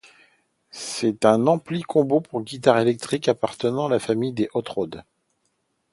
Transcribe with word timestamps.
C'est 0.71 1.25
un 1.25 1.45
ampli 1.45 1.83
combo 1.83 2.21
pour 2.21 2.41
guitare 2.41 2.79
électrique 2.79 3.27
appartenant 3.27 3.85
à 3.85 3.89
la 3.91 3.99
famille 3.99 4.33
des 4.33 4.49
Hot 4.55 4.63
Rod. 4.67 5.03